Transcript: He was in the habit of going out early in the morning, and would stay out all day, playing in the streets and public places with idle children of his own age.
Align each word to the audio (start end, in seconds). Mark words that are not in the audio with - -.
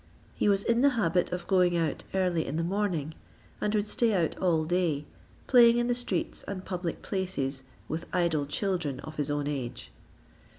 He 0.33 0.49
was 0.49 0.63
in 0.63 0.81
the 0.81 0.89
habit 0.97 1.31
of 1.31 1.45
going 1.45 1.77
out 1.77 2.05
early 2.15 2.43
in 2.47 2.55
the 2.55 2.63
morning, 2.63 3.13
and 3.61 3.75
would 3.75 3.87
stay 3.87 4.15
out 4.15 4.35
all 4.39 4.65
day, 4.65 5.05
playing 5.45 5.77
in 5.77 5.85
the 5.85 5.93
streets 5.93 6.41
and 6.47 6.65
public 6.65 7.03
places 7.03 7.61
with 7.87 8.07
idle 8.11 8.47
children 8.47 8.99
of 9.01 9.17
his 9.17 9.29
own 9.29 9.45
age. 9.45 9.91